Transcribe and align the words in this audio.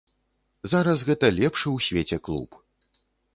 Зараз 0.71 1.03
гэта 1.09 1.29
лепшы 1.41 1.67
ў 1.75 1.87
свеце 1.89 2.17
клуб. 2.29 2.59